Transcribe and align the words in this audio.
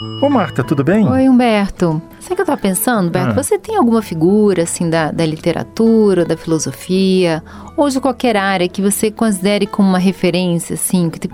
Ô 0.00 0.30
Marta, 0.30 0.64
tudo 0.64 0.82
bem? 0.82 1.06
Oi, 1.06 1.28
Humberto. 1.28 2.00
Sabe 2.20 2.32
o 2.32 2.36
que 2.36 2.40
eu 2.40 2.44
estava 2.44 2.58
pensando, 2.58 3.08
Humberto? 3.08 3.38
Ah. 3.38 3.42
Você 3.42 3.58
tem 3.58 3.76
alguma 3.76 4.00
figura, 4.00 4.62
assim, 4.62 4.88
da, 4.88 5.12
da 5.12 5.26
literatura, 5.26 6.24
da 6.24 6.38
filosofia, 6.38 7.44
ou 7.76 7.86
de 7.90 8.00
qualquer 8.00 8.34
área 8.34 8.66
que 8.66 8.80
você 8.80 9.10
considere 9.10 9.66
como 9.66 9.90
uma 9.90 9.98
referência, 9.98 10.72
assim, 10.72 11.10
que, 11.10 11.28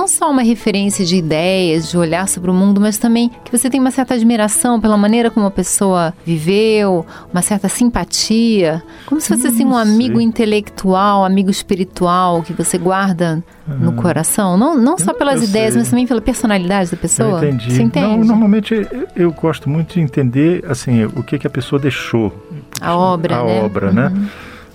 não 0.00 0.08
só 0.08 0.30
uma 0.30 0.40
referência 0.40 1.04
de 1.04 1.16
ideias, 1.16 1.90
de 1.90 1.98
olhar 1.98 2.26
sobre 2.26 2.50
o 2.50 2.54
mundo, 2.54 2.80
mas 2.80 2.96
também 2.96 3.30
que 3.44 3.52
você 3.52 3.68
tem 3.68 3.78
uma 3.78 3.90
certa 3.90 4.14
admiração 4.14 4.80
pela 4.80 4.96
maneira 4.96 5.30
como 5.30 5.44
a 5.44 5.50
pessoa 5.50 6.14
viveu, 6.24 7.04
uma 7.30 7.42
certa 7.42 7.68
simpatia, 7.68 8.82
como 9.04 9.20
se 9.20 9.28
fosse 9.28 9.48
assim 9.48 9.66
um 9.66 9.76
amigo 9.76 10.18
intelectual, 10.18 11.22
amigo 11.22 11.50
espiritual 11.50 12.42
que 12.42 12.54
você 12.54 12.78
guarda 12.78 13.44
no 13.68 13.92
coração, 13.92 14.56
não, 14.56 14.74
não 14.74 14.96
só 14.96 15.12
pelas 15.12 15.46
ideias, 15.46 15.74
sei. 15.74 15.82
mas 15.82 15.90
também 15.90 16.06
pela 16.06 16.22
personalidade 16.22 16.90
da 16.90 16.96
pessoa. 16.96 17.42
Eu 17.42 17.48
entendi. 17.50 17.70
Você 17.70 17.82
entende? 17.82 18.06
Não, 18.06 18.24
normalmente 18.24 18.74
eu 19.14 19.30
gosto 19.32 19.68
muito 19.68 19.94
de 19.94 20.00
entender 20.00 20.64
assim 20.66 21.04
o 21.04 21.22
que 21.22 21.38
que 21.38 21.46
a 21.46 21.50
pessoa 21.50 21.78
deixou. 21.78 22.32
A 22.80 22.96
obra, 22.96 23.36
a 23.36 23.44
né? 23.44 23.62
obra, 23.62 23.92
né? 23.92 24.06
uhum. 24.06 24.14
né? 24.14 24.28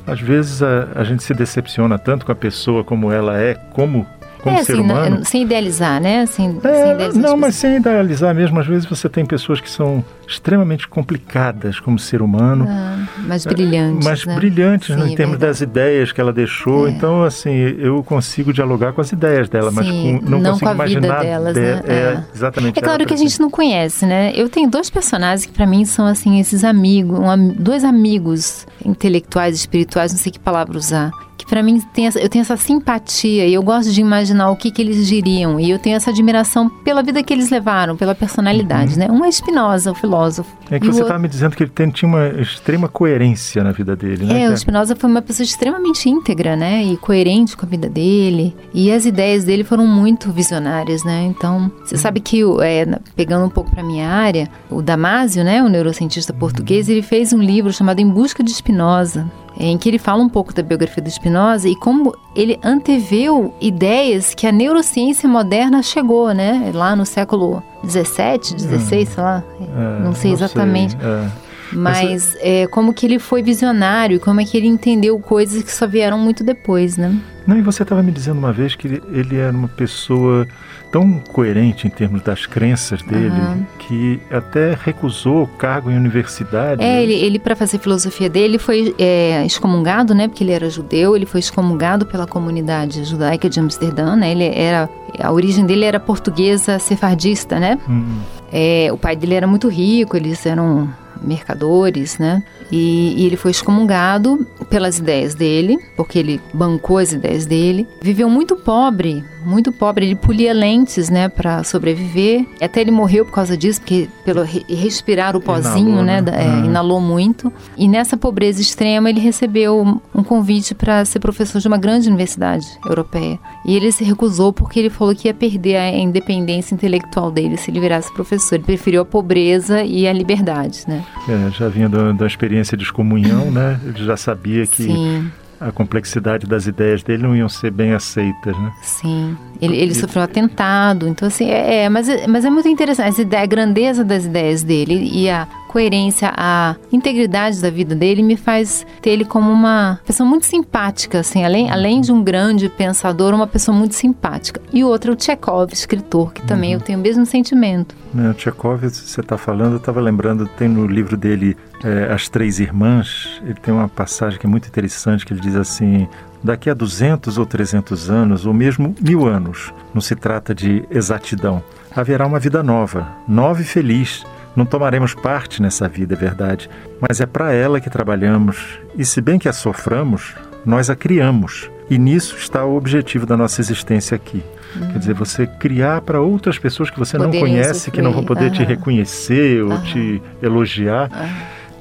Às 0.08 0.22
vezes 0.22 0.62
a, 0.62 0.88
a 0.96 1.04
gente 1.04 1.24
se 1.24 1.34
decepciona 1.34 1.98
tanto 1.98 2.26
com 2.28 2.32
a 2.32 2.36
pessoa 2.36 2.84
como 2.84 3.12
ela 3.12 3.40
é, 3.40 3.56
como 3.56 4.06
como 4.46 4.58
é, 4.60 4.64
ser 4.64 4.74
assim, 4.74 4.82
humano. 4.82 5.26
sem 5.26 5.42
idealizar, 5.42 6.00
né? 6.00 6.26
Sem, 6.28 6.60
é, 6.64 6.84
sem 6.84 6.92
idealizar 6.92 7.24
não, 7.24 7.36
mas 7.36 7.56
sem 7.56 7.78
idealizar 7.78 8.36
mesmo. 8.36 8.60
Às 8.60 8.68
vezes 8.68 8.86
você 8.86 9.10
tem 9.10 9.26
pessoas 9.26 9.60
que 9.60 9.70
são 9.70 10.06
extremamente 10.28 10.88
complicadas 10.88 11.80
como 11.80 11.98
ser 11.98 12.22
humano. 12.22 12.68
Ah, 12.70 13.08
mas 13.28 13.46
brilhantes. 13.46 14.06
Mas 14.06 14.26
né? 14.26 14.36
brilhantes 14.36 14.88
Sim, 14.88 15.02
né, 15.02 15.10
em 15.10 15.14
é 15.14 15.16
termos 15.16 15.38
das 15.38 15.62
ideias 15.62 16.12
que 16.12 16.22
ela 16.22 16.34
deixou. 16.34 16.88
É. 16.88 16.92
Então, 16.92 17.24
assim, 17.24 17.52
eu 17.52 18.04
consigo 18.04 18.54
dialogar 18.54 18.94
com 18.94 19.02
as 19.02 19.12
ideias 19.12 19.50
dela, 19.50 19.70
Sim, 19.70 19.76
mas 19.76 19.88
com, 19.88 20.30
não, 20.30 20.40
não 20.40 20.52
consigo 20.52 20.60
com 20.60 20.70
a 20.70 20.74
imaginar. 20.74 21.20
Vida 21.20 21.30
delas, 21.30 21.56
né? 21.56 21.82
É, 21.88 21.94
é, 21.94 22.24
exatamente. 22.34 22.80
É 22.80 22.82
claro 22.82 23.06
que 23.06 23.14
a 23.14 23.18
gente 23.18 23.40
não 23.40 23.50
conhece, 23.50 24.06
né? 24.06 24.32
Eu 24.36 24.50
tenho 24.50 24.70
dois 24.70 24.90
personagens 24.90 25.46
que 25.46 25.54
para 25.54 25.66
mim 25.66 25.86
são 25.86 26.06
assim 26.06 26.40
esses 26.40 26.64
amigos, 26.64 27.20
um, 27.20 27.48
dois 27.50 27.84
amigos 27.84 28.66
intelectuais, 28.84 29.56
espirituais, 29.56 30.12
não 30.12 30.20
sei 30.20 30.32
que 30.32 30.40
palavra 30.40 30.78
usar 30.78 31.12
que 31.38 31.46
para 31.46 31.62
mim 31.62 31.80
tem 31.94 32.08
essa, 32.08 32.20
eu 32.20 32.28
tenho 32.28 32.42
essa 32.42 32.58
simpatia 32.58 33.46
e 33.46 33.54
eu 33.54 33.62
gosto 33.62 33.92
de 33.92 34.02
imaginar 34.02 34.50
o 34.50 34.56
que, 34.56 34.72
que 34.72 34.82
eles 34.82 35.06
diriam 35.08 35.60
e 35.60 35.70
eu 35.70 35.78
tenho 35.78 35.96
essa 35.96 36.10
admiração 36.10 36.70
pela 36.70 37.04
vida 37.04 37.22
que 37.22 37.34
eles 37.34 37.50
levaram, 37.50 37.96
pela 37.96 38.16
personalidade, 38.16 38.94
uhum. 38.94 39.00
né? 39.00 39.12
Um 39.12 39.24
é 39.24 39.32
Spinoza, 39.32 39.92
o 39.92 39.96
filósofo. 39.96 40.56
É 40.72 40.80
que 40.80 40.88
você 40.88 41.02
estava 41.02 41.20
me 41.20 41.28
dizendo 41.28 41.56
que 41.56 41.64
ele 41.64 41.72
tem, 41.72 41.90
tinha 41.90 42.10
uma 42.10 42.28
extrema 42.42 42.88
coerência 42.88 43.15
na 43.64 43.72
vida 43.72 43.96
dele, 43.96 44.26
né? 44.26 44.44
É, 44.44 44.50
o 44.50 44.58
Spinoza 44.58 44.96
foi 44.96 45.10
uma 45.10 45.22
pessoa 45.22 45.46
extremamente 45.46 46.10
íntegra, 46.10 46.56
né? 46.56 46.84
E 46.84 46.98
coerente 46.98 47.56
com 47.56 47.66
a 47.66 47.70
vida 47.70 47.90
dele 47.90 48.56
e 48.74 48.92
as 48.92 49.06
ideias 49.06 49.44
dele 49.44 49.64
foram 49.64 49.86
muito 49.88 50.32
visionárias, 50.32 51.04
né? 51.04 51.24
Então, 51.24 51.72
você 51.84 51.98
sabe 51.98 52.20
que, 52.20 52.42
é, 52.62 52.86
pegando 53.16 53.46
um 53.46 53.50
pouco 53.50 53.72
para 53.72 53.84
minha 53.84 54.10
área, 54.10 54.50
o 54.70 54.82
Damásio, 54.82 55.44
né? 55.44 55.64
O 55.64 55.70
neurocientista 55.70 56.34
português, 56.34 56.90
ele 56.90 57.02
fez 57.02 57.34
um 57.34 57.42
livro 57.42 57.72
chamado 57.72 58.00
Em 58.00 58.10
Busca 58.10 58.44
de 58.44 58.52
Spinoza 58.54 59.30
em 59.58 59.78
que 59.78 59.90
ele 59.90 59.98
fala 59.98 60.22
um 60.22 60.30
pouco 60.30 60.54
da 60.54 60.62
biografia 60.62 61.02
do 61.02 61.10
Spinoza 61.10 61.70
e 61.70 61.76
como 61.76 62.14
ele 62.36 62.60
anteveu 62.64 63.54
ideias 63.62 64.34
que 64.34 64.46
a 64.46 64.52
neurociência 64.52 65.30
moderna 65.30 65.82
chegou, 65.82 66.34
né? 66.34 66.72
Lá 66.74 66.96
no 66.96 67.06
século 67.06 67.64
17, 67.84 68.56
16, 68.56 69.10
sei 69.10 69.24
lá, 69.24 69.44
é, 69.62 70.04
não 70.04 70.14
sei 70.14 70.32
exatamente. 70.32 70.96
Não 70.96 71.02
sei, 71.02 71.10
é. 71.10 71.45
Mas 71.78 72.36
é, 72.40 72.68
como 72.68 72.94
que 72.94 73.06
ele 73.06 73.20
foi 73.20 73.42
visionário, 73.42 74.20
como 74.20 74.42
é 74.42 74.46
que 74.46 74.58
ele 74.58 74.68
entendeu 74.68 75.18
coisas 75.20 75.64
que 75.64 75.72
só 75.72 75.88
vieram 75.88 76.18
muito 76.18 76.44
depois, 76.44 76.98
né? 76.98 77.16
Não, 77.46 77.58
e 77.58 77.62
você 77.62 77.84
estava 77.84 78.02
me 78.02 78.12
dizendo 78.12 78.40
uma 78.40 78.52
vez 78.52 78.74
que 78.74 78.88
ele, 78.88 79.04
ele 79.12 79.38
era 79.38 79.56
uma 79.56 79.68
pessoa 79.68 80.48
tão 80.92 81.20
coerente 81.20 81.86
em 81.86 81.90
termos 81.90 82.22
das 82.22 82.46
crenças 82.46 83.02
dele 83.04 83.30
uhum. 83.30 83.66
que 83.78 84.20
até 84.32 84.76
recusou 84.82 85.44
o 85.44 85.48
cargo 85.48 85.92
em 85.92 85.98
universidade. 85.98 86.84
É, 86.84 87.04
ele, 87.04 87.14
ele 87.14 87.38
para 87.38 87.56
fazer 87.56 87.80
filosofia 87.80 88.30
dele 88.30 88.58
foi 88.58 88.96
é, 88.98 89.46
excomungado, 89.46 90.16
né? 90.16 90.28
Porque 90.28 90.44
ele 90.44 90.54
era 90.54 90.70
judeu, 90.70 91.16
ele 91.16 91.26
foi 91.26 91.40
excomungado 91.40 92.06
pela 92.06 92.26
comunidade 92.26 93.04
judaica 93.04 93.48
de 93.50 93.60
Amsterdã, 93.60 94.16
né? 94.16 94.32
Ele 94.32 94.46
era 94.46 94.90
a 95.20 95.32
origem 95.32 95.66
dele 95.66 95.86
era 95.86 96.00
portuguesa 96.00 96.80
sefardista, 96.80 97.60
né? 97.60 97.78
Uhum. 97.88 98.20
É, 98.52 98.90
o 98.92 98.98
pai 98.98 99.16
dele 99.16 99.34
era 99.34 99.46
muito 99.46 99.68
rico, 99.68 100.16
eles 100.16 100.46
eram 100.46 100.90
mercadores, 101.22 102.18
né? 102.18 102.44
E, 102.72 103.22
e, 103.22 103.26
ele 103.26 103.38
foi 103.38 103.52
excomungado 103.52 104.46
pelas 104.66 104.98
ideias 104.98 105.36
dele, 105.36 105.78
porque 105.96 106.20
ele 106.20 106.42
bancou 106.54 106.98
as 106.98 107.12
ideias 107.12 107.46
dele. 107.46 107.88
Viveu 108.02 108.30
muito 108.30 108.56
pobre, 108.56 109.24
muito 109.46 109.72
pobre. 109.72 110.06
Ele 110.06 110.16
polia 110.16 110.54
lentes, 110.54 111.10
né, 111.10 111.30
para 111.30 111.64
sobreviver. 111.64 112.46
Até 112.62 112.82
ele 112.82 112.92
morreu 112.92 113.26
por 113.26 113.34
causa 113.34 113.56
disso, 113.56 113.80
porque 113.82 114.10
pelo 114.24 114.44
respirar 114.44 115.36
o 115.36 115.42
pozinho, 115.42 115.90
inalou, 115.90 116.04
né, 116.04 116.22
né? 116.22 116.32
É, 116.36 116.48
uhum. 116.48 116.66
inalou 116.66 117.02
muito. 117.02 117.52
E 117.78 117.88
nessa 117.88 118.18
pobreza 118.18 118.62
extrema 118.62 119.10
ele 119.10 119.20
recebeu 119.20 120.02
um 120.14 120.24
convite 120.24 120.74
para 120.74 121.06
ser 121.06 121.20
professor 121.20 121.60
de 121.60 121.68
uma 121.68 121.78
grande 121.78 122.08
universidade 122.08 122.66
europeia. 122.86 123.40
E 123.66 123.76
ele 123.76 123.92
se 123.92 124.04
recusou 124.04 124.52
porque 124.52 124.80
ele 124.80 124.90
falou 124.90 125.16
que 125.16 125.28
ia 125.28 125.34
perder 125.34 125.76
a 125.78 125.90
independência 125.92 126.74
intelectual 126.74 127.32
dele 127.32 127.58
se 127.58 127.72
ele 127.72 127.80
virasse 127.80 128.14
professor. 128.14 128.56
Ele 128.56 128.64
preferiu 128.64 129.02
a 129.02 129.06
pobreza 129.06 129.84
e 129.84 130.08
a 130.08 130.14
liberdade, 130.14 130.84
né? 130.88 131.04
É, 131.28 131.52
já 131.52 131.68
vinha 131.68 131.90
da, 131.90 132.12
da 132.12 132.28
experiência 132.28 132.78
de 132.78 132.84
excomunhão, 132.84 133.52
né? 133.52 133.80
Ele 133.84 134.04
já 134.06 134.18
sabia 134.18 134.55
que 134.68 134.84
Sim 134.84 135.32
a 135.60 135.72
complexidade 135.72 136.46
das 136.46 136.68
ideias 136.68 137.02
dele 137.02 137.24
não 137.24 137.36
iam 137.36 137.48
ser 137.48 137.72
bem 137.72 137.94
aceitas, 137.94 138.56
né? 138.58 138.74
Sim. 138.82 139.38
Ele, 139.62 139.76
ele 139.78 139.96
sofreu 139.96 140.22
um 140.22 140.26
atentado, 140.26 141.08
então 141.08 141.28
assim, 141.28 141.50
é, 141.50 141.84
é, 141.84 141.90
mas, 141.90 142.08
mas 142.28 142.46
é 142.46 142.50
muito 142.50 142.68
interessante, 142.68 143.22
a 143.36 143.46
grandeza 143.46 144.04
das 144.04 144.26
ideias 144.26 144.64
dele 144.64 145.10
e 145.12 145.30
a 145.30 145.48
coerência, 145.76 146.32
a 146.34 146.78
integridade 146.90 147.62
da 147.62 147.70
vida 147.70 147.94
dele 147.94 148.24
me 148.24 148.38
faz 148.38 148.88
ter 149.02 149.10
ele 149.10 149.26
como 149.26 149.52
uma 149.52 150.00
pessoa 150.06 150.28
muito 150.28 150.46
simpática, 150.46 151.20
assim, 151.20 151.44
além, 151.44 151.70
além 151.70 152.00
de 152.00 152.14
um 152.14 152.24
grande 152.24 152.70
pensador, 152.70 153.34
uma 153.34 153.46
pessoa 153.46 153.78
muito 153.78 153.94
simpática. 153.94 154.62
E 154.72 154.86
outro 154.86 155.12
é 155.12 155.16
o 155.16 155.22
Chekhov, 155.22 155.74
escritor, 155.74 156.32
que 156.32 156.42
também 156.44 156.74
uhum. 156.74 156.80
eu 156.80 156.86
tenho 156.86 156.98
o 156.98 157.02
mesmo 157.02 157.26
sentimento. 157.26 157.94
É, 158.18 158.30
o 158.30 158.40
Chekhov, 158.40 158.88
você 158.88 159.20
está 159.20 159.38
falando, 159.38 159.74
eu 159.74 159.78
estava 159.78 160.00
lembrando, 160.00 160.48
tem 160.48 160.70
no 160.70 160.88
livro 160.88 161.18
dele 161.18 161.58
é, 161.84 162.14
As 162.14 162.30
Três 162.30 162.62
Irmãs, 162.62 163.42
ele 163.44 163.56
tem 163.56 163.74
uma 163.74 163.90
passagem 163.90 164.40
que 164.40 164.46
é 164.46 164.50
muito 164.50 164.70
interessante, 164.70 165.26
que 165.26 165.34
ele 165.34 165.42
diz 165.42 165.58
assim, 165.58 166.08
daqui 166.42 166.70
a 166.70 166.74
200 166.74 167.38
ou 167.38 167.46
300 167.46 168.10
anos, 168.10 168.46
ou 168.46 168.54
mesmo 168.54 168.96
mil 169.02 169.28
anos, 169.28 169.74
não 169.94 170.00
se 170.00 170.16
trata 170.16 170.56
de 170.56 170.86
exatidão, 170.90 171.62
haverá 171.94 172.26
uma 172.26 172.40
vida 172.40 172.64
nova, 172.64 173.06
nova 173.28 173.62
e 173.62 173.66
feliz, 173.66 174.26
não 174.56 174.66
tomaremos 174.66 175.14
parte 175.14 175.62
nessa 175.62 175.88
vida, 175.88 176.14
é 176.14 176.18
verdade, 176.18 176.70
mas 177.00 177.20
é 177.20 177.26
para 177.26 177.54
ela 177.54 177.80
que 177.80 177.90
trabalhamos, 177.90 178.80
e 178.98 179.06
se 179.06 179.22
bem 179.22 179.38
que 179.38 179.50
a 179.50 179.54
soframos, 179.54 180.34
nós 180.66 180.90
a 180.90 180.96
criamos. 180.96 181.70
E 181.88 182.00
nisso 182.00 182.36
está 182.36 182.66
o 182.66 182.76
objetivo 182.76 183.28
da 183.28 183.38
nossa 183.38 183.62
existência 183.62 184.16
aqui. 184.16 184.44
Uhum. 184.76 184.92
Quer 184.92 185.00
dizer, 185.00 185.14
você 185.14 185.46
criar 185.46 186.02
para 186.02 186.20
outras 186.20 186.58
pessoas 186.58 186.90
que 186.90 186.98
você 186.98 187.18
não 187.18 187.30
conhece, 187.32 187.76
sofrer. 187.76 187.92
que 187.94 188.02
não 188.02 188.12
vão 188.12 188.24
poder 188.24 188.46
uhum. 188.46 188.52
te 188.52 188.64
reconhecer 188.64 189.62
ou 189.64 189.72
uhum. 189.72 189.82
te 189.84 190.22
elogiar. 190.42 191.12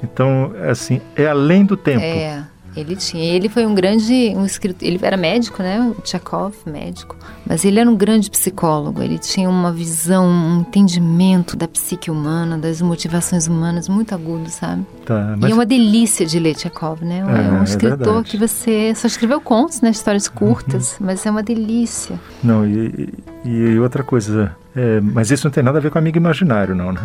Então, 0.03 0.53
assim, 0.69 1.01
é 1.15 1.25
além 1.25 1.65
do 1.65 1.75
tempo. 1.75 2.03
É. 2.03 2.43
Ele 2.75 2.95
tinha, 2.95 3.23
ele 3.23 3.47
foi 3.47 3.65
um 3.65 3.73
grande, 3.73 4.33
um 4.35 4.45
escritor, 4.45 4.87
ele 4.87 4.99
era 5.01 5.15
médico, 5.15 5.63
né, 5.63 5.93
o 5.97 6.01
Tchakov, 6.01 6.53
médico, 6.65 7.15
mas 7.45 7.63
ele 7.63 7.79
era 7.79 7.89
um 7.89 7.95
grande 7.95 8.29
psicólogo, 8.29 9.01
ele 9.01 9.17
tinha 9.17 9.49
uma 9.49 9.71
visão, 9.71 10.27
um 10.27 10.59
entendimento 10.61 11.55
da 11.55 11.67
psique 11.67 12.11
humana, 12.11 12.57
das 12.57 12.81
motivações 12.81 13.47
humanas 13.47 13.87
muito 13.87 14.13
agudo, 14.13 14.49
sabe? 14.49 14.85
Tá, 15.05 15.35
mas... 15.37 15.49
E 15.49 15.51
é 15.51 15.55
uma 15.55 15.65
delícia 15.65 16.25
de 16.25 16.37
ler 16.39 16.55
Tchakov, 16.55 17.03
né? 17.03 17.19
É, 17.19 17.47
é 17.47 17.51
um 17.51 17.61
é 17.61 17.63
escritor 17.63 18.23
que 18.23 18.37
você 18.37 18.93
só 18.95 19.07
escreveu 19.07 19.39
contos, 19.39 19.81
né, 19.81 19.89
histórias 19.89 20.27
curtas, 20.27 20.97
uhum. 20.99 21.05
mas 21.07 21.25
é 21.25 21.31
uma 21.31 21.43
delícia. 21.43 22.19
Não, 22.43 22.65
e, 22.65 23.09
e 23.45 23.79
outra 23.79 24.03
coisa, 24.03 24.55
é, 24.75 24.99
mas 24.99 25.31
isso 25.31 25.47
não 25.47 25.51
tem 25.51 25.63
nada 25.63 25.77
a 25.77 25.81
ver 25.81 25.89
com 25.89 25.97
amigo 25.97 26.17
imaginário, 26.17 26.75
não, 26.75 26.91
né? 26.91 27.01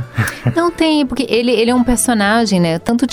Não 0.56 0.70
tem, 0.72 1.06
porque 1.06 1.24
ele, 1.28 1.52
ele 1.52 1.70
é 1.70 1.74
um 1.74 1.84
personagem, 1.84 2.58
né? 2.58 2.78
Tanto 2.80 3.06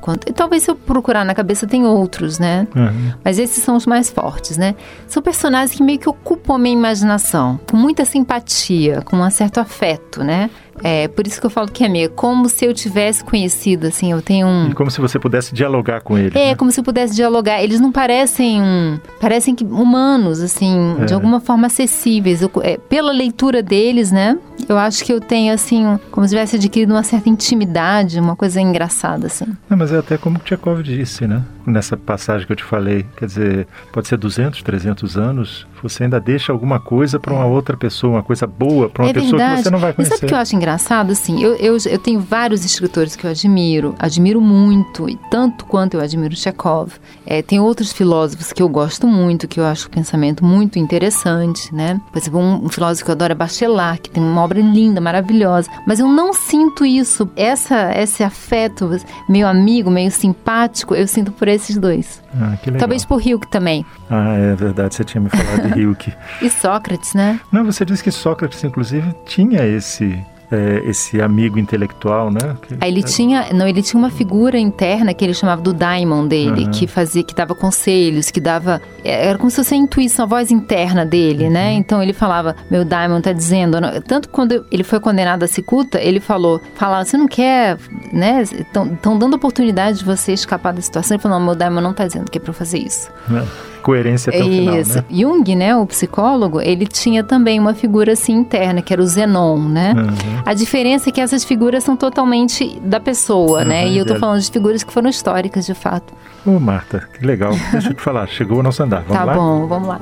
Quanto. 0.00 0.28
E 0.28 0.32
talvez 0.32 0.64
se 0.64 0.70
eu 0.70 0.74
procurar 0.74 1.24
na 1.24 1.34
cabeça 1.34 1.66
tem 1.66 1.84
outros, 1.86 2.38
né? 2.38 2.66
Uhum. 2.74 3.12
Mas 3.24 3.38
esses 3.38 3.62
são 3.62 3.76
os 3.76 3.86
mais 3.86 4.10
fortes, 4.10 4.56
né? 4.56 4.74
São 5.06 5.22
personagens 5.22 5.76
que 5.76 5.82
meio 5.82 5.98
que 5.98 6.08
ocupam 6.08 6.54
a 6.54 6.58
minha 6.58 6.74
imaginação, 6.74 7.60
com 7.70 7.76
muita 7.76 8.04
simpatia, 8.04 9.02
com 9.02 9.16
um 9.16 9.30
certo 9.30 9.58
afeto, 9.58 10.24
né? 10.24 10.50
É, 10.82 11.08
por 11.08 11.26
isso 11.26 11.40
que 11.40 11.46
eu 11.46 11.50
falo 11.50 11.70
que 11.70 11.84
é 11.84 11.88
meio 11.88 12.10
como 12.10 12.48
se 12.48 12.64
eu 12.64 12.72
tivesse 12.72 13.24
conhecido, 13.24 13.86
assim, 13.86 14.12
eu 14.12 14.22
tenho 14.22 14.46
um... 14.46 14.70
E 14.70 14.74
como 14.74 14.90
se 14.90 15.00
você 15.00 15.18
pudesse 15.18 15.54
dialogar 15.54 16.00
com 16.00 16.16
eles. 16.18 16.34
É, 16.34 16.50
né? 16.50 16.54
como 16.54 16.70
se 16.70 16.80
eu 16.80 16.84
pudesse 16.84 17.14
dialogar. 17.14 17.62
Eles 17.62 17.80
não 17.80 17.92
parecem, 17.92 19.00
parecem 19.20 19.54
que 19.54 19.64
humanos, 19.64 20.40
assim, 20.40 20.96
é. 21.00 21.04
de 21.04 21.14
alguma 21.14 21.40
forma 21.40 21.66
acessíveis. 21.66 22.42
Eu, 22.42 22.50
é, 22.62 22.76
pela 22.76 23.12
leitura 23.12 23.62
deles, 23.62 24.10
né, 24.10 24.38
eu 24.68 24.78
acho 24.78 25.04
que 25.04 25.12
eu 25.12 25.20
tenho, 25.20 25.52
assim, 25.52 25.98
como 26.10 26.26
se 26.26 26.34
tivesse 26.34 26.56
adquirido 26.56 26.90
uma 26.90 27.02
certa 27.02 27.28
intimidade, 27.28 28.18
uma 28.20 28.36
coisa 28.36 28.60
engraçada, 28.60 29.26
assim. 29.26 29.46
Não, 29.68 29.76
mas 29.76 29.92
é 29.92 29.98
até 29.98 30.16
como 30.16 30.38
Tchekov 30.38 30.82
disse, 30.82 31.26
né? 31.26 31.44
Nessa 31.66 31.96
passagem 31.96 32.46
que 32.46 32.52
eu 32.52 32.56
te 32.56 32.64
falei. 32.64 33.04
Quer 33.16 33.26
dizer, 33.26 33.68
pode 33.92 34.08
ser 34.08 34.16
200, 34.16 34.62
300 34.62 35.16
anos, 35.16 35.66
você 35.82 36.04
ainda 36.04 36.20
deixa 36.20 36.52
alguma 36.52 36.78
coisa 36.78 37.18
para 37.18 37.32
uma 37.32 37.46
outra 37.46 37.76
pessoa, 37.76 38.14
uma 38.14 38.22
coisa 38.22 38.46
boa 38.46 38.88
para 38.88 39.04
uma 39.04 39.10
é 39.10 39.14
pessoa 39.14 39.40
que 39.40 39.62
você 39.62 39.70
não 39.70 39.78
vai 39.78 39.92
conhecer. 39.92 40.14
E 40.14 40.16
sabe 40.16 40.26
o 40.26 40.28
que 40.28 40.34
eu 40.34 40.38
acho 40.38 40.54
engraçado? 40.60 41.12
Assim, 41.12 41.42
eu, 41.42 41.54
eu, 41.56 41.76
eu 41.86 41.98
tenho 41.98 42.20
vários 42.20 42.64
escritores 42.64 43.16
que 43.16 43.24
eu 43.24 43.30
admiro, 43.30 43.94
admiro 43.98 44.40
muito, 44.40 45.08
e 45.08 45.18
tanto 45.30 45.64
quanto 45.64 45.94
eu 45.94 46.00
admiro 46.00 46.36
Chekhov. 46.36 46.92
É, 47.26 47.40
tem 47.40 47.58
outros 47.58 47.92
filósofos 47.92 48.52
que 48.52 48.62
eu 48.62 48.68
gosto 48.68 49.06
muito, 49.06 49.48
que 49.48 49.58
eu 49.58 49.64
acho 49.64 49.88
o 49.88 49.90
pensamento 49.90 50.44
muito 50.44 50.78
interessante, 50.78 51.74
né? 51.74 51.98
Por 52.12 52.18
exemplo, 52.18 52.38
um, 52.38 52.66
um 52.66 52.68
filósofo 52.68 53.04
que 53.04 53.10
eu 53.10 53.14
adoro 53.14 53.32
é 53.32 53.34
Bachelard, 53.34 54.00
que 54.02 54.10
tem 54.10 54.22
uma 54.22 54.42
obra 54.42 54.60
linda, 54.60 55.00
maravilhosa. 55.00 55.70
Mas 55.86 55.98
eu 55.98 56.06
não 56.06 56.32
sinto 56.32 56.84
isso, 56.84 57.28
essa, 57.34 57.92
esse 57.98 58.22
afeto, 58.22 58.90
meio 59.28 59.46
amigo, 59.46 59.90
meio 59.90 60.10
simpático, 60.10 60.94
eu 60.94 61.06
sinto 61.08 61.32
por 61.32 61.48
esses 61.48 61.78
dois. 61.78 62.22
Ah, 62.34 62.56
que 62.62 62.70
legal. 62.70 62.80
Talvez 62.80 63.04
por 63.04 63.26
Hilke 63.26 63.50
também. 63.50 63.84
Ah, 64.10 64.34
é 64.34 64.54
verdade, 64.54 64.94
você 64.94 65.04
tinha 65.04 65.20
me 65.20 65.30
falado 65.30 65.72
de 65.72 65.80
Hilke. 65.80 66.12
e 66.42 66.50
Sócrates, 66.50 67.14
né? 67.14 67.40
Não, 67.50 67.64
você 67.64 67.84
disse 67.84 68.04
que 68.04 68.10
Sócrates, 68.10 68.62
inclusive, 68.62 69.14
tinha 69.24 69.64
esse 69.64 70.18
é, 70.50 70.82
esse 70.84 71.20
amigo 71.22 71.58
intelectual, 71.58 72.30
né? 72.30 72.56
Que, 72.62 72.76
Aí 72.80 72.90
ele 72.90 73.00
é... 73.00 73.04
tinha, 73.04 73.52
não, 73.52 73.66
ele 73.66 73.82
tinha 73.82 73.98
uma 73.98 74.10
figura 74.10 74.58
interna 74.58 75.14
que 75.14 75.24
ele 75.24 75.32
chamava 75.32 75.62
do 75.62 75.72
daimon 75.72 76.26
dele, 76.26 76.64
uhum. 76.64 76.70
que 76.70 76.86
fazia, 76.86 77.22
que 77.22 77.34
dava 77.34 77.54
conselhos, 77.54 78.30
que 78.30 78.40
dava, 78.40 78.82
é, 79.04 79.28
era 79.28 79.38
como 79.38 79.50
se 79.50 79.56
fosse 79.56 79.74
a 79.74 79.76
intuição, 79.76 80.24
a 80.24 80.28
voz 80.28 80.50
interna 80.50 81.06
dele, 81.06 81.44
né? 81.44 81.46
uhum. 81.48 81.52
né? 81.52 81.72
Então 81.74 82.02
ele 82.02 82.12
falava, 82.12 82.56
meu 82.70 82.84
daimon 82.84 83.20
tá 83.20 83.32
dizendo, 83.32 83.78
tanto 84.06 84.28
quando 84.28 84.66
ele 84.70 84.82
foi 84.82 84.98
condenado 84.98 85.44
a 85.44 85.46
cicuta, 85.46 86.00
ele 86.00 86.20
falou, 86.20 86.60
falava, 86.74 87.04
você 87.04 87.16
não 87.16 87.28
quer, 87.28 87.78
né? 88.12 88.42
Estão 88.42 89.18
dando 89.18 89.34
oportunidade 89.34 89.98
de 89.98 90.04
você 90.04 90.32
escapar 90.32 90.72
da 90.72 90.80
situação. 90.80 91.14
Ele 91.14 91.22
falou, 91.22 91.38
não, 91.38 91.46
meu 91.46 91.54
daimon 91.54 91.80
não 91.80 91.92
tá 91.92 92.06
dizendo 92.06 92.30
que 92.30 92.38
é 92.38 92.40
para 92.40 92.52
fazer 92.52 92.78
isso. 92.78 93.08
É 93.30 93.70
coerência 93.80 94.30
até 94.30 94.42
o 94.42 94.48
final, 94.48 94.74
né? 94.74 95.04
Jung, 95.10 95.56
né, 95.56 95.76
o 95.76 95.86
psicólogo, 95.86 96.60
ele 96.60 96.86
tinha 96.86 97.24
também 97.24 97.58
uma 97.58 97.74
figura 97.74 98.12
assim 98.12 98.32
interna, 98.32 98.82
que 98.82 98.92
era 98.92 99.02
o 99.02 99.06
Zenon, 99.06 99.58
né? 99.58 99.94
Uhum. 99.96 100.42
A 100.44 100.54
diferença 100.54 101.08
é 101.08 101.12
que 101.12 101.20
essas 101.20 101.44
figuras 101.44 101.82
são 101.84 101.96
totalmente 101.96 102.78
da 102.84 103.00
pessoa, 103.00 103.62
uhum, 103.62 103.68
né? 103.68 103.88
E 103.88 103.98
eu 103.98 104.06
tô 104.06 104.16
falando 104.16 104.40
de 104.40 104.50
figuras 104.50 104.82
que 104.82 104.92
foram 104.92 105.08
históricas, 105.08 105.66
de 105.66 105.74
fato. 105.74 106.12
Ô, 106.44 106.58
Marta, 106.58 107.08
que 107.18 107.24
legal. 107.24 107.52
Deixa 107.72 107.88
eu 107.88 107.94
te 107.94 108.02
falar, 108.02 108.26
chegou 108.28 108.58
o 108.58 108.62
nosso 108.62 108.82
andar. 108.82 109.02
Vamos 109.02 109.16
tá 109.16 109.24
lá? 109.24 109.32
Tá 109.32 109.38
bom, 109.38 109.66
vamos 109.66 109.88
lá. 109.88 110.00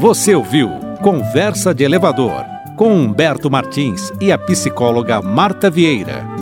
Você 0.00 0.34
ouviu 0.34 0.68
Conversa 1.02 1.74
de 1.74 1.84
Elevador 1.84 2.44
com 2.76 2.94
Humberto 2.94 3.50
Martins 3.50 4.12
e 4.20 4.32
a 4.32 4.38
psicóloga 4.38 5.20
Marta 5.20 5.70
Vieira. 5.70 6.41